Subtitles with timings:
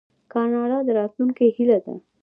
[0.31, 1.93] کاناډا د راتلونکي هیله ده.